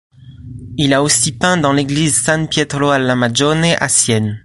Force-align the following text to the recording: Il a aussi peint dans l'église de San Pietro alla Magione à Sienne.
Il 0.79 0.95
a 0.95 1.03
aussi 1.03 1.31
peint 1.31 1.57
dans 1.57 1.73
l'église 1.73 2.13
de 2.13 2.23
San 2.25 2.49
Pietro 2.49 2.89
alla 2.89 3.15
Magione 3.15 3.67
à 3.79 3.87
Sienne. 3.87 4.39